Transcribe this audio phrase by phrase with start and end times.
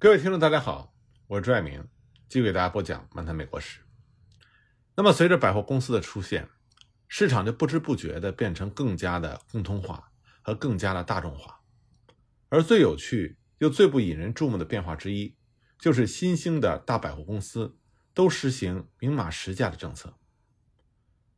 [0.00, 0.94] 各位听众，大家好，
[1.26, 1.86] 我是朱爱明，
[2.26, 3.80] 继续给大家播讲《漫谈美国史》。
[4.94, 6.48] 那么，随着百货公司的出现，
[7.06, 10.10] 市场就不知不觉地变成更加的共通化
[10.40, 11.60] 和更加的大众化。
[12.48, 15.36] 而最有趣又最不引人注目的变化之一，
[15.78, 17.76] 就是新兴的大百货公司
[18.14, 20.14] 都实行明码实价的政策。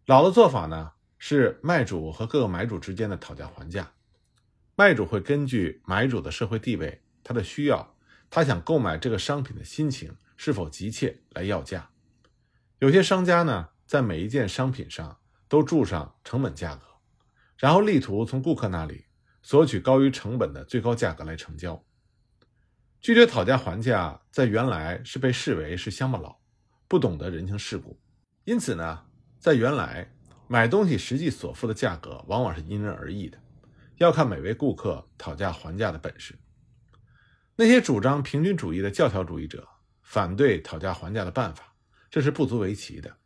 [0.07, 3.93] 老的做法呢，是卖主和各个买主之间的讨价还价。
[4.77, 7.92] 卖主会根据买主的社会地位、他的需要、
[8.35, 11.91] 他想购买这个商品的心情是否急切来要价。
[12.79, 15.19] 有些商家呢，在每一件商品上
[15.49, 16.87] 都注上成本价格，
[17.59, 19.05] 然后力图从顾客那里
[19.43, 21.85] 索取高于成本的最高价格来成交。
[23.03, 26.41] 拒绝讨价还价，在原来是被视为是乡巴佬，
[26.89, 28.01] 不懂得人情世故。
[28.45, 29.05] 因此呢，
[29.39, 30.11] 在原来
[30.49, 33.37] 买东西实际所付的价格往往是因人而异的。
[33.99, 36.35] 要看每位顾客讨价还价的本事。
[37.57, 39.69] 那些主张平均主义的教条主义者
[40.03, 41.75] 反对讨价还价的办法，
[42.11, 43.17] 这是不足为奇的。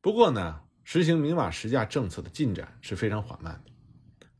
[0.00, 3.70] 不过呢，实行明码实价政策的进展是非常缓慢的。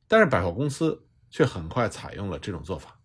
[0.07, 2.99] 但是百货公司却很快采用了这种做法。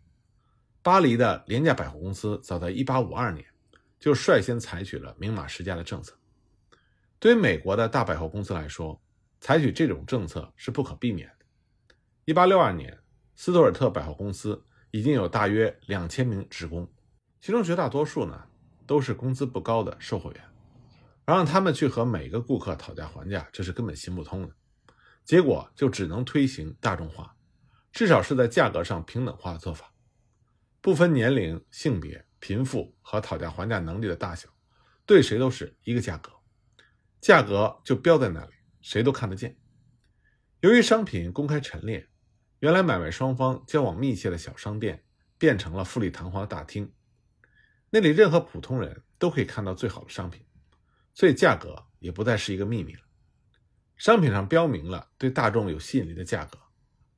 [0.82, 3.46] 巴黎的廉价百货公司早在1852年
[4.00, 6.18] 就率先采取了明码实价的政策。
[7.20, 9.02] 对于美国的大百货公司来说，
[9.42, 11.46] 采取这种政策是不可避免的。
[12.26, 12.98] 一八六二年，
[13.36, 16.92] 斯图尔特百货公司已经有大约两千名职工，
[17.40, 18.48] 其中绝大多数呢
[18.88, 20.44] 都是工资不高的售货员，
[21.26, 24.56] 而让他们去和每个顾客讨价还价，这是根本行不通的。
[25.23, 27.36] 结果就只能推行大众化，
[27.92, 29.94] 至少是在价格上平等化的做法，
[30.82, 34.50] 不分年龄、性别、贫富和讨价还价能力的大小，
[35.06, 36.32] 对谁都是一个价格，
[37.22, 38.52] 价格就标在那里，
[38.82, 39.56] 谁都看得见。
[40.62, 42.08] 由于商品公开陈列。
[42.60, 45.04] 原来买卖双方交往密切的小商店，
[45.38, 46.92] 变成了富丽堂皇的大厅。
[47.90, 50.46] 那里任何普通人都可以看到最好的商品，
[51.14, 53.02] 所以价格也不再是一个秘密了。
[53.95, 56.60] 商品上标明了对大众有吸引力的价格，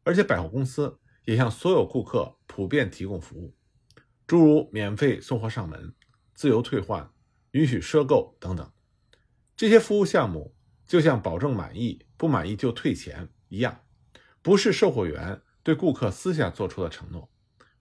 [0.04, 3.56] 而且百货公司也向所有顾客普遍提供服务，
[4.28, 5.94] 诸如免费送货上门、
[6.34, 7.12] 自由退换、
[7.52, 8.72] 允许赊购等等。
[9.56, 10.56] 这些服务项目
[10.86, 13.84] 就像保证满意、不满意就退钱一样。
[14.42, 17.30] 不是售货员对顾客私下做出的承诺，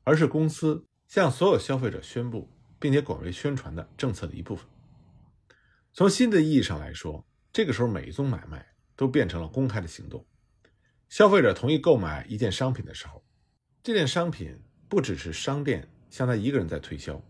[0.05, 4.67] 而是公司向所有消费者宣布并且广为宣传的政策的一部分。
[5.93, 10.27] 从新的意义上来说，这个时候每一宗买卖都变成了公开的行动。
[11.09, 13.25] 消费者同意购买一件商品的时候，
[13.83, 17.21] 这件商品不只是商店向他一个人在推销，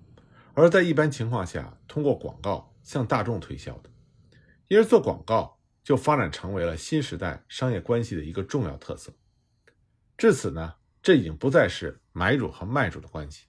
[0.54, 3.91] 而在一般情况下通过广告向大众推销的。
[4.68, 9.12] 因而做广告就发展成为了新时代商业关系的一个重要特色。
[10.20, 13.47] 至此呢，这已经不再是买主和卖主的关系，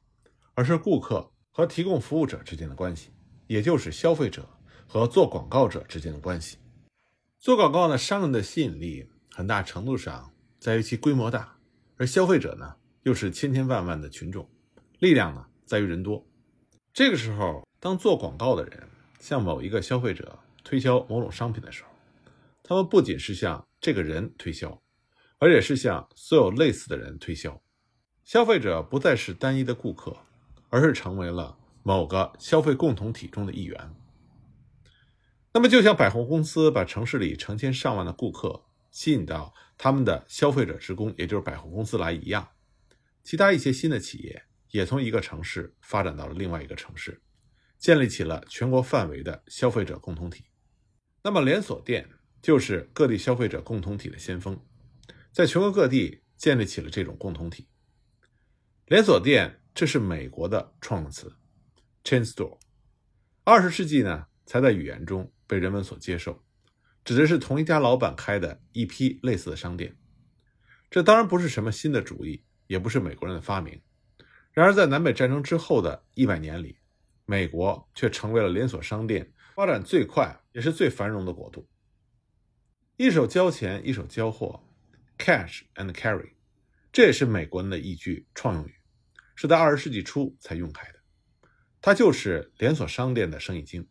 [0.53, 3.09] 而是顾客和提供服务者之间的关系，
[3.47, 4.47] 也就是消费者
[4.87, 6.59] 和做广告者之间的关系。
[7.39, 11.57] 做广告呢，商人的吸引力很大程度上在于其规模大，
[11.97, 14.49] 而消费者呢又是千千万万的群众，
[14.99, 16.25] 力量呢在于人多。
[16.93, 18.87] 这个时候，当做广告的人
[19.19, 21.89] 向某一个消费者推销某种商品的时候，
[22.63, 24.81] 他们不仅是向这个人推销。
[25.41, 27.63] 而且是向所有类似的人推销，
[28.23, 30.15] 消费者不再是单一的顾客，
[30.69, 33.95] 而是成为了某个消费共同体中的一员。
[35.51, 42.47] 那么，就像百货公司把城市里成千上万的顾客吸引到他们的消费者职工，也就是百货公司来一样，
[43.23, 47.19] 其他一些新的企业也从一个城市发展到了另外一个城市，
[47.79, 50.45] 建立起了全国范围的消费者共同体。
[51.23, 52.07] 那么，连锁店
[52.43, 54.63] 就是各地消费者共同体的先锋。
[55.31, 57.67] 在全国各地建立起了这种共同体。
[58.87, 61.37] 连锁店，这是美国的创词
[62.03, 62.59] ，chain store。
[63.43, 66.43] 二十世纪呢，才在语言中被人们所接受，
[67.05, 69.97] 指的是同一家老板开的一批类似的商店。
[70.89, 73.81] 这当然不是什么新的主意，也不是美国人的发明。
[74.51, 76.77] 然而，在南北战争之后的一百年里，
[77.25, 81.69] 美国却成为了连锁商店发展最快也是最繁荣的国度。
[82.97, 84.67] 一手交钱，一手交货。
[85.21, 86.31] Cash and carry，
[86.91, 88.73] 这也是美国人的一句创用语，
[89.35, 90.99] 是在二十世纪初才用开的。
[91.79, 93.87] 它就是连锁商店的生意经。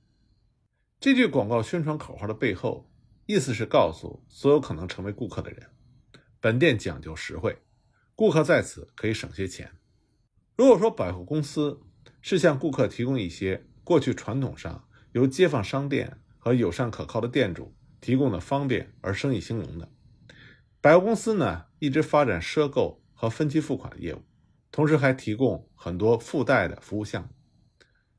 [0.98, 2.90] 这句广告宣传口号的背后，
[3.26, 5.70] 意思是告诉所有可能成为顾客的人，
[6.40, 7.56] 本店讲究实惠，
[8.16, 9.70] 顾客在此可以省些钱。
[10.56, 11.80] 如果说百货公司
[12.20, 19.88] 是向顾客提供一些过去传统上由街坊商店和友善可靠的店主提供的方便而生意兴隆的。
[20.82, 24.22] 百货公司呢，一直发展赊购和分期付款业务，
[24.70, 27.28] 同时还提供很多附带的服务项目。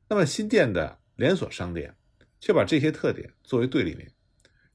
[0.08, 1.96] 那么新店的连锁商店
[2.40, 4.12] 却把这些特点作为对立面，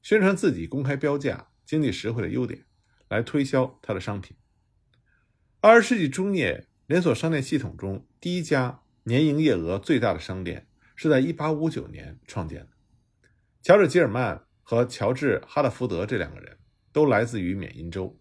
[0.01, 2.65] 宣传自己公开标价、经济实惠的优点，
[3.07, 4.35] 来推销它的商品。
[5.61, 10.67] 二十世纪中叶，连锁商店系统中第一家年营业额最大的商店
[10.97, 12.69] 是在1859年创建的。
[13.61, 16.57] 乔治·吉尔曼和乔治·哈德福德这两个人
[16.91, 18.17] 都来自于缅因州，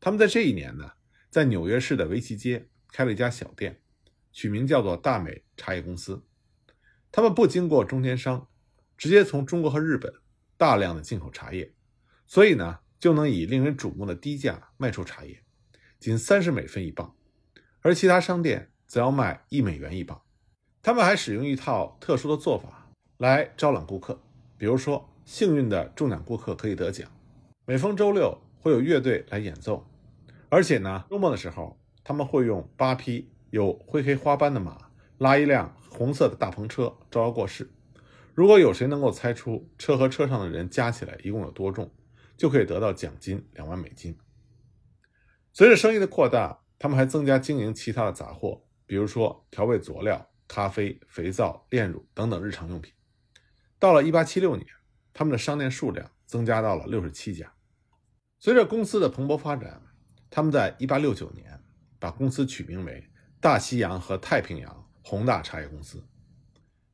[0.00, 0.92] 他们在这一年呢，
[1.28, 3.80] 在纽约市的维奇街开了一家小店，
[4.32, 6.24] 取名叫做大美茶叶公司。
[7.12, 8.48] 他们不经过中间商，
[8.96, 10.12] 直接从中国和日本
[10.56, 11.72] 大量的进口茶叶，
[12.26, 15.42] 所以呢，就能以令人瞩目的低价卖出茶叶，
[15.98, 17.14] 仅三十美分一磅，
[17.80, 20.20] 而其他商店则要卖一美元一磅。
[20.82, 24.20] 他们还使用一套特殊的做法来招揽顾客，
[24.56, 27.10] 比如说，幸运的中奖顾客可以得奖，
[27.64, 29.86] 每逢周六会有乐队来演奏，
[30.48, 35.76] 而且呢，周末的时候他们会用八匹有灰黑花斑的马拉一辆。
[35.92, 37.68] 红色的大篷车招摇过市，
[38.32, 41.90] 如果有谁能够猜出车和车上的人加起来一共有多重，
[42.36, 44.16] 就可以得到奖金两万美金。
[45.52, 52.94] 随着生意的扩大，他们还增加经营其他的杂货，比如说调味佐料、咖啡、肥皂、炼乳等等日常用品。
[53.80, 54.66] 到了1876年，
[55.12, 57.52] 他们的商店数量增加到了67家。
[58.38, 59.82] 随着公司的蓬勃发展，
[60.30, 61.62] 他们在1869年
[61.98, 63.10] 把公司取名为
[63.40, 64.86] 大西洋和太平洋。
[65.02, 66.06] 宏大茶叶公司，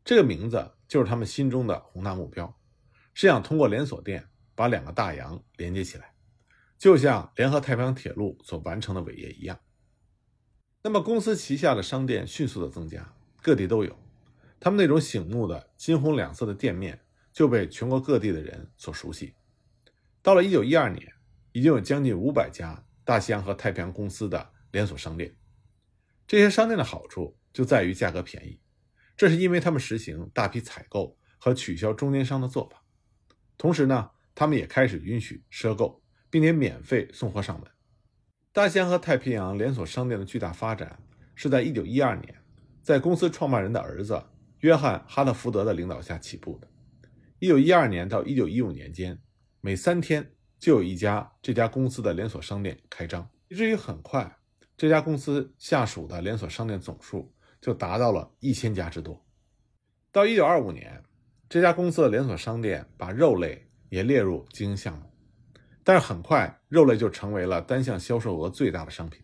[0.04, 2.56] 这个名字就是他们心中的宏大目标，
[3.12, 6.14] 是想通过连锁店把两个大洋连接起来，
[6.78, 9.58] 就像联合太平洋铁路所完成的伟业一样。
[10.82, 13.12] 那么，公司旗下的商店迅速的增加，
[13.42, 13.98] 各地都有。
[14.60, 17.00] 他们那种醒目的金红两色的店面
[17.36, 19.36] 就被全国各地的人所熟悉。
[20.22, 21.12] 到了1912年，
[21.52, 25.36] 已经有将近五百家大西洋和太平洋公司的连锁商店。
[26.26, 27.36] 这些商店的好处。
[27.56, 28.60] 就在于价格便宜，
[29.16, 32.84] 这是因为他们实行大批采购和取消中间商的做法。
[33.56, 37.70] 同时呢，他们也开始允许赊购，并且免费送货上门。
[38.52, 41.02] 大西洋和太平洋连锁商店的巨大发展
[41.34, 42.36] 是在1912年，
[42.82, 44.22] 在公司创办人的儿子
[44.60, 46.68] 约翰·哈特福德的领导下起步的。
[47.40, 49.18] 1912年到1915年间，
[49.60, 54.36] 每三天就有一家这家公司的连锁商店开张，以至于很快
[54.76, 57.32] 这家公司下属的连锁商店总数。
[57.58, 59.26] 就达到了一千家之多。
[60.12, 61.02] 到一九二五年，
[61.48, 65.10] 这家公司的连锁商店把肉类也列入经营项目，
[65.82, 69.20] 但是很快肉类就成为了单项销售额最大的商品。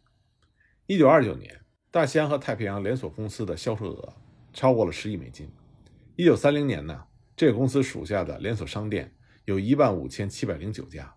[0.86, 1.60] 一九二九年，
[1.90, 4.12] 大西洋和太平洋连锁公司的销售额
[4.52, 5.48] 超过了十亿美金。
[6.16, 7.04] 一九三零年呢，
[7.42, 9.16] 这个公司属下的连锁商店
[9.46, 11.16] 有一万五千七百零九家。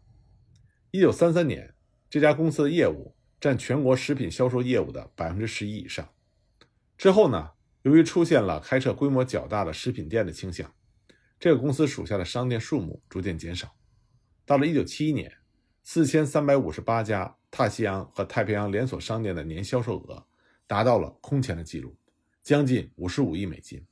[0.89, 1.75] 一九三三年，
[2.09, 6.09] 这家公司的业务占全国食品销售业务的百分之十一以上。
[6.97, 7.51] 之后呢，
[7.83, 10.73] 由于出现了开设规模较大的食品店的倾向，
[11.39, 13.75] 这个公司属下的商店数目逐渐减少。
[14.47, 15.31] 到了1971年，
[15.83, 20.25] 四千三百五十八家大西洋和太平洋连锁商店的年销售额
[20.65, 21.95] 达到了空前的记录，
[22.41, 23.85] 将近五十五亿美金。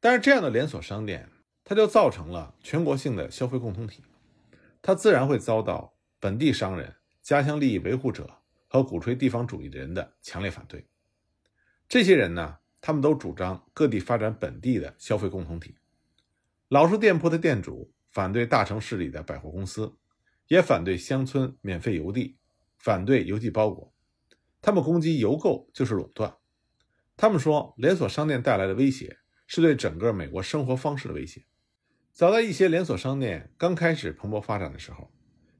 [0.00, 1.30] 但是这样的连锁商店，
[1.70, 4.02] 它就造成了全国性的消费共同体，
[4.82, 8.28] 它自然会遭到本地商人、家乡利益维护者
[8.66, 10.84] 和鼓吹地方主义的人的强烈反对。
[11.88, 15.76] 这些人呢，他们都主张各地发展本地的消费共同体。
[16.66, 19.94] 老式店铺的店主反对大城市里的百货公司，
[20.48, 22.36] 也反对乡村免费邮递，
[22.78, 23.94] 反对邮寄包裹。
[24.60, 26.36] 他们攻击邮购就是垄断。
[27.16, 31.44] 他们说，连锁商店带来的威胁是对整个美国生活方式的威胁。
[32.12, 35.10] 早在一些连锁商店刚开始蓬勃发展的时候，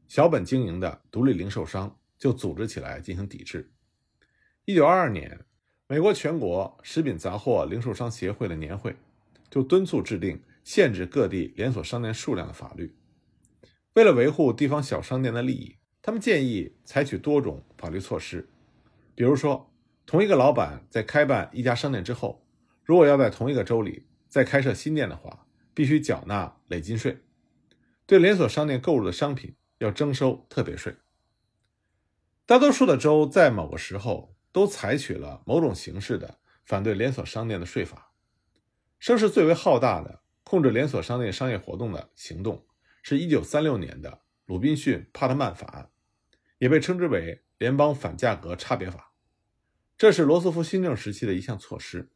[0.09, 3.71] 小本经营的独立零售商就组织起来进行抵制。
[4.65, 5.45] 一九二二年。
[5.91, 8.95] 美国全国食品杂货零售商协会的年会
[9.51, 12.95] 就敦促制定限制各地连锁商店数量的法律。
[13.95, 18.49] 为了维护地方小商店的利益，他们建议采取多种法律措施，
[19.17, 19.69] 比如说，
[20.07, 22.47] 同一个老板在开办一家商店之后，
[22.85, 25.45] 如果要在同一个州里再开设新店的话，
[25.81, 27.23] 必须缴纳累进税；
[28.05, 30.95] 对连锁商店购入的商品要征收特别税。
[32.45, 34.37] 大多数的州在某个时候。
[34.53, 38.13] 都采取了某种形式的反对连锁商店的税法。
[38.99, 42.67] 声势最为浩大的控制连锁商店商业活动的行动，
[43.01, 45.93] 是一九三六年的鲁滨逊帕特曼法案，
[46.59, 49.13] 也被称之为联邦反价格差别法。
[49.97, 52.11] 这是罗斯福新政时期的一项措施，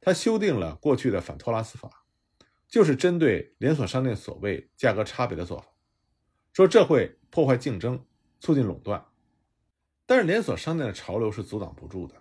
[0.00, 2.03] 他修订了过去的反托拉斯法，
[2.68, 5.68] 就是针对连锁商店所谓价格差别的做法，
[6.52, 8.04] 说这会破坏竞争，
[8.40, 9.04] 促进垄断。
[10.06, 12.14] 但是连锁商店的潮流是阻挡不住的。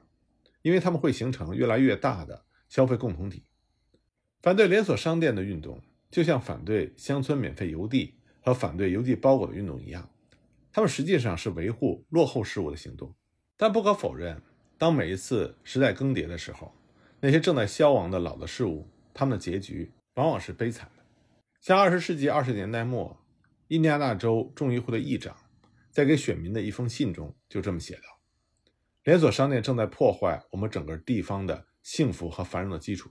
[0.61, 3.43] 因为他们会形成越来越大的消费共同体。
[4.41, 10.09] 反对连锁商店的运动，就像反对乡村免费邮递和反对邮寄包裹的运动一样，
[10.71, 13.13] 他们实际上是维护落后事物的行动。
[13.57, 14.41] 但不可否认，
[14.77, 16.73] 当每一次时代更迭的时候，
[17.19, 21.03] 那些正在消亡的老的事物，他们的结局往往是悲惨的。
[21.59, 23.17] 像二十世纪二十年代末，
[23.69, 25.35] 印第安纳州众议会的议长
[25.89, 28.01] 在给选民的一封信中就这么写道
[29.03, 33.09] ：“连锁商店正在破坏我们整个地方的幸福和繁荣的基础，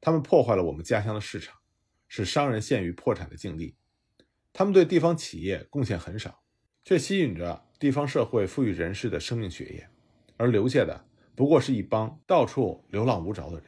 [0.00, 1.56] 他们破坏了我们家乡的市场，
[2.08, 3.76] 使商人陷于破产的境地。
[4.52, 6.42] 他们对地方企业贡献很少，
[6.84, 9.88] 却吸引着地方社会富裕人士的生命血液，
[10.36, 13.66] 而留下的不过是一帮到处流浪无着的人。”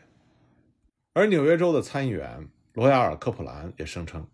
[1.15, 2.49] 而纽约州的参议员。
[2.75, 4.27] 罗亚尔·科普兰也声称，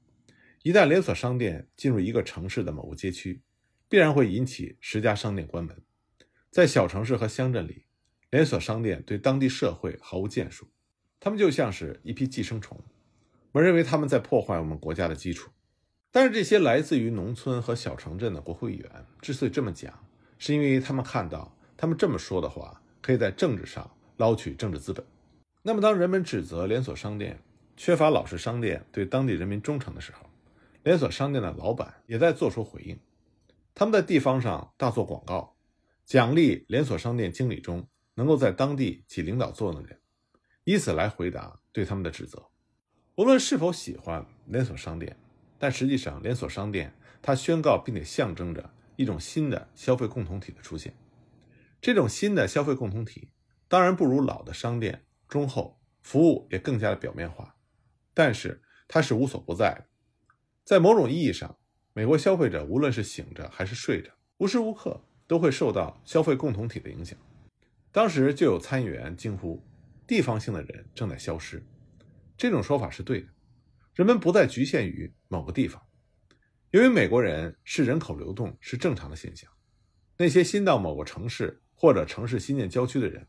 [0.63, 3.43] 一旦连锁商店进入一个城市的某个街区，
[3.87, 5.77] 必然会引起十家商店关门。
[6.51, 7.85] 在小城市和乡镇里，
[8.31, 10.67] 连锁商店对当地社会毫无建树，
[11.21, 12.83] 他们就像是一批寄生虫。
[13.53, 15.51] 我认为他们在破坏我们国家的基础。
[16.11, 20.07] 但是，这些来自于农村和小城镇的国会议员之所以这么讲，
[20.39, 25.05] 是因为他们看到，他们这么说的话，可以在政治上捞取政治资本。
[25.63, 27.39] 那么，当人们指责连锁商店，
[27.77, 30.27] 缺乏老式商店对当地人民忠诚的时候，
[30.83, 32.99] 连锁商店的老板也在做出回应。
[33.75, 35.55] 他们在地方上大做广告，
[36.07, 40.01] 奖励连锁商店经理中能够在当地起领导作用的人，
[40.65, 42.43] 以此来回答对他们的指责。
[43.17, 45.15] 无论是否喜欢连锁商店，
[45.59, 50.95] 但实际上，连锁商店它宣告并且象征着一种新的消费共同体的出现。
[51.83, 53.31] 这种新的消费共同体
[53.69, 57.57] 当然不如老的商店忠厚，服务也更加的表面化。
[58.13, 59.87] 但是它是无所不在的，
[60.65, 61.57] 在某种意义上，
[61.93, 67.17] 美国消费者无论是醒着还是睡着，无时无刻都会受到消费共同体的影响。
[67.93, 69.65] 当时就有参议员惊呼
[70.07, 71.65] ：“地方性的人正在消失。”
[72.37, 73.29] 这种说法是对的，
[73.95, 75.81] 人们不再局限于某个地方。
[76.71, 79.51] 由于美国人是人口流动是正常的现象，
[80.17, 83.27] 那些新到某个城市或者城市新建郊区的人，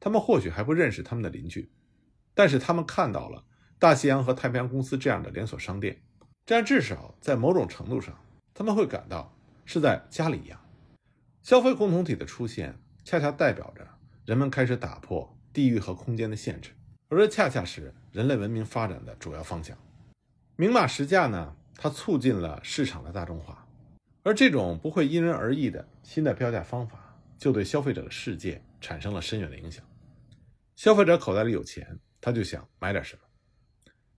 [0.00, 1.70] 他们或许还不认识他们的邻居，
[2.34, 3.44] 但是他们看到了。
[3.78, 6.00] 大西洋和太平洋公司这样的连锁商店，
[6.46, 8.18] 这样至少在某种程度上，
[8.54, 9.36] 他们会感到
[9.66, 10.58] 是在家里一样。
[11.42, 12.74] 消费共同体的出现，
[13.04, 13.86] 恰恰代表着
[14.24, 16.70] 人们开始打破地域和空间的限制，
[17.10, 19.76] 而这恰恰是人类文明发展的主要方向。
[20.56, 23.68] 明码实价呢，它促进了市场的大众化，
[24.22, 29.84] 而这种不会因人而异的新的标价方法，就对消费者的世界产生了深远的影响。
[30.76, 33.22] 消费者口袋里有钱，他就想买点什么。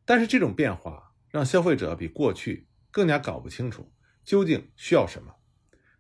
[0.05, 3.93] 但是这种变化让消费者比过去更加搞不清楚
[4.25, 5.33] 究竟需要什么，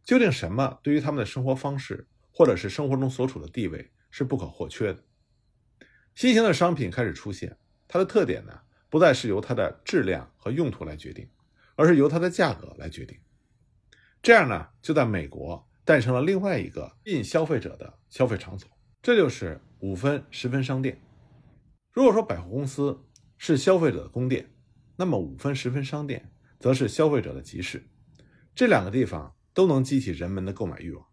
[0.02, 5.04] 究竟什么对于他们的生活方式或者是生活中所处的地位是不可或缺的。
[6.14, 8.60] 新型的商品开始出现，它的特点呢
[8.90, 11.30] 不再是由它的质量和用途来决定，
[11.76, 13.16] 而是由它的价格来决定。
[14.20, 18.68] 这样呢，就在美国诞生了另外一个吸引消费者的消费场所，
[19.00, 21.00] 这就是五分十分商店。
[21.92, 23.04] 如果说百货公司，
[23.36, 24.52] 是消费者的宫殿，
[24.96, 27.88] 那么五分十分商店则是消费者的集市。
[28.54, 31.06] 这两个地方都能激起人们的购买欲望。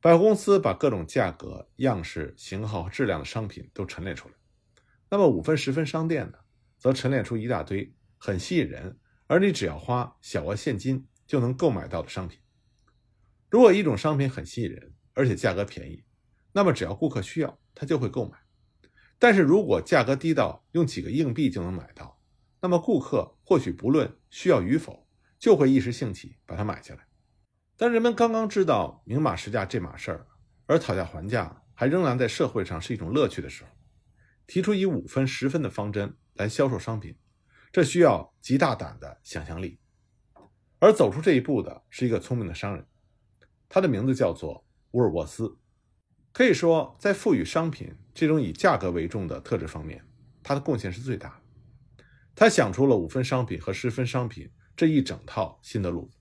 [0.00, 4.34] 百货公司把各种价格、样式、型号和质量的商品都陈列出来，
[5.10, 6.38] 那么五分十分商店呢，
[6.78, 12.38] 则陈列出一大堆很吸引人，而你只要花小额现金就能购买到的商品。
[13.50, 16.04] 如果一种商品很吸引人，而且价格便宜，
[16.58, 18.36] 那么只要顾客需要，他就会购买。
[19.16, 22.20] 但是如果价格低到用几个硬币就能买到，
[22.60, 25.06] 那么顾客或许不论需要与否，
[25.38, 27.06] 就会一时兴起把它买下来。
[27.76, 30.26] 当人们刚刚知道明码实价这码事儿，
[30.66, 33.70] 而讨价还价还仍然在社会上是一种乐趣的时候，
[34.48, 37.16] 提出以五分十分的方针来销售商品，
[37.70, 39.78] 这需要极大胆的想象力。
[40.80, 42.84] 而走出这一步的是一个聪明的商人，
[43.68, 45.56] 他的名字叫做沃尔沃斯。
[46.38, 50.04] 可以说，在赋予商品这种以价格为重的特质方面，
[50.40, 52.04] 他的贡献是最大的。
[52.36, 56.16] 他想出了五分商品和十分商品这一整套新的路子。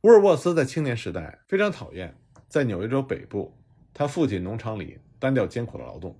[0.00, 2.18] 沃尔沃斯在青年时代非常讨厌
[2.48, 3.56] 在纽约州北部
[3.94, 6.18] 他父亲农场里单调艰苦的劳动。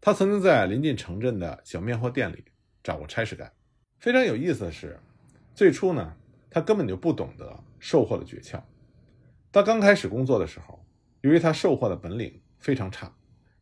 [0.00, 2.44] 他曾经在临近城镇的小面货店里
[2.82, 3.52] 找过差事干。
[4.00, 4.98] 非常有意思的是，
[5.54, 6.16] 最初呢，
[6.50, 8.60] 他根本就不懂得售货的诀窍。
[9.52, 10.83] 他刚开始工作的时候。
[11.24, 13.10] 由于他售货的本领非常差，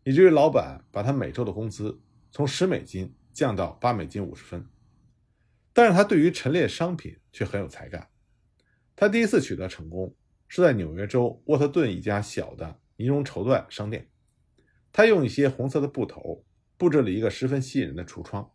[0.02, 1.96] 以至于老板把他每周的工资
[2.32, 4.66] 从十美金降到八美金五十分。
[5.72, 8.08] 但是他对于陈列商品却很有才干。
[8.96, 10.12] 他第一次取得成功
[10.48, 14.10] 是在纽约州沃特顿一家小的尼龙绸缎商店。
[14.90, 16.44] 他用一些红色的布头
[16.76, 18.50] 布置了一个十分吸引人的橱窗。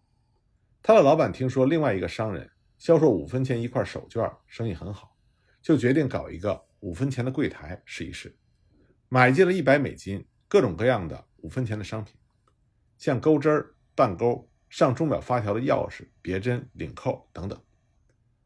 [0.84, 5.16] 他的老板听说另外一个商人销售五分钱一块手绢，生意很好，
[5.62, 8.38] 就决定搞一个五分钱的柜台试一试。
[9.10, 12.16] 买进了一百美金各种各样的五分钱的商品，
[12.98, 17.62] 像钩针、半钩、上钟表发条的钥匙、别针、领扣等等。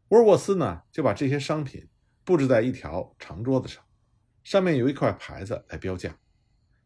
[0.10, 1.88] 沃尔沃斯呢就把这些商品
[2.24, 3.84] 布置在一条长桌子上，
[4.44, 6.18] 上面有一块牌子来标价。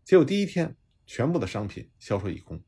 [0.03, 0.75] 结果第一天。
[1.07, 2.63] 全部的商品销售一空。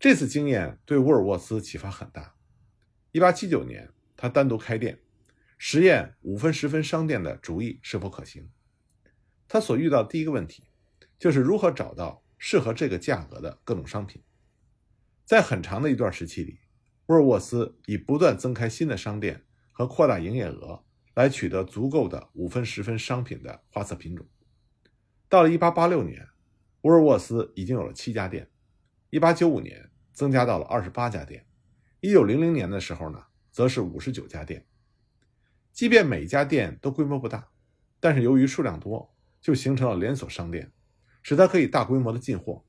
[0.00, 2.34] 这次经验对沃尔沃斯启发很大。
[3.12, 4.98] 1879年，他单独开店，
[5.58, 8.48] 实验五分十分商店的主意是否可行。
[9.48, 10.64] 他所遇到的第一个问题，
[11.18, 14.22] 就是如何找到适合这个价格的各种商品。
[15.24, 16.60] 在很长的一段时期里，
[17.06, 24.26] 沃尔沃斯以不断增开新的商店和扩大营业额来取得足够的五分十分商品的花色品种。
[25.28, 26.28] 到了1886年。
[26.82, 28.48] 沃尔沃斯已经有了七家店
[29.10, 31.44] ，1895年增加到了二十八家店
[32.02, 34.64] ，1900年的时候呢，则是五十九家店。
[35.72, 37.48] 即便每家店都规模不大，
[37.98, 40.72] 但是由于数量多，就形成了连锁商店，
[41.22, 42.64] 使他可以大规模的进货。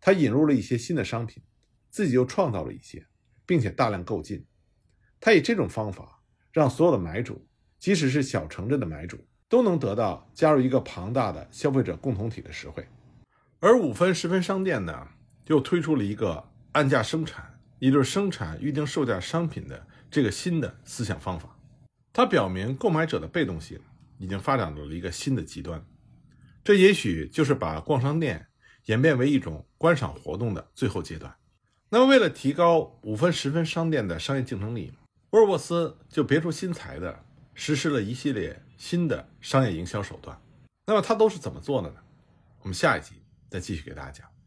[0.00, 1.42] 他引入了一些新的商品，
[1.90, 3.06] 自己又创造了一些，
[3.44, 4.46] 并且大量购进。
[5.20, 7.46] 他以这种方法，让所有的买主，
[7.78, 12.86] 即使是小城镇的买主，都能得到加入一个庞大的消费者共同体的实惠。
[13.58, 15.08] 而五分十分商店呢，
[15.48, 21.54] 又推出了一个按价生产，也就是生产预定售价商品的这个新的思想方法。
[22.10, 23.78] 它表明购买者的被动性
[24.20, 25.84] 已经发展到了一个新的极端。
[26.62, 28.46] 这也许就是把逛商店
[28.84, 31.34] 演变为一种观赏活动的最后阶段。
[31.88, 34.92] 那么，为了提高五分十分商店的商业竞争力，
[35.30, 37.24] 沃尔沃斯就别出心裁的
[37.54, 40.40] 实施了一系列新的商业营销手段。
[40.86, 41.96] 那么，他都是怎么做的呢？
[42.60, 43.14] 我们下一集。
[43.50, 44.39] 再继续给大家讲。